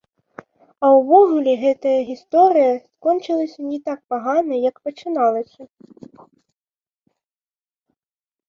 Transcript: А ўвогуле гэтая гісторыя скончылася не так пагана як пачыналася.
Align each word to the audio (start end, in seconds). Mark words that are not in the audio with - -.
А 0.87 0.89
ўвогуле 0.99 1.51
гэтая 1.63 1.93
гісторыя 2.07 2.71
скончылася 2.85 3.59
не 3.73 3.79
так 3.91 3.99
пагана 4.15 4.55
як 4.65 4.81
пачыналася. 4.89 6.27